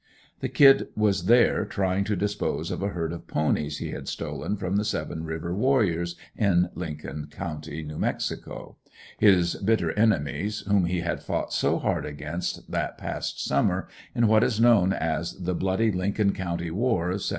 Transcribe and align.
"The 0.39 0.49
Kid" 0.49 0.87
was 0.95 1.25
there 1.27 1.63
trying 1.63 2.05
to 2.05 2.15
dispose 2.15 2.71
of 2.71 2.81
a 2.81 2.87
herd 2.87 3.13
of 3.13 3.27
ponies 3.27 3.77
he 3.77 3.91
had 3.91 4.07
stolen 4.07 4.57
from 4.57 4.75
the 4.77 4.83
"Seven 4.83 5.25
River 5.25 5.53
warriors" 5.53 6.15
in 6.35 6.71
Lincoln 6.73 7.27
County, 7.29 7.83
New 7.83 7.99
Mexico 7.99 8.77
his 9.19 9.53
bitter 9.57 9.91
enemies 9.91 10.61
whom 10.61 10.85
he 10.85 11.01
had 11.01 11.21
fought 11.21 11.53
so 11.53 11.77
hard 11.77 12.07
against, 12.07 12.71
that 12.71 12.97
past 12.97 13.45
summer, 13.45 13.87
in 14.15 14.27
what 14.27 14.43
is 14.43 14.59
known 14.59 14.91
as 14.91 15.33
the 15.35 15.53
"bloody 15.53 15.91
Lincoln 15.91 16.33
County 16.33 16.71
war 16.71 17.11
of 17.11 17.21
'78." 17.21 17.29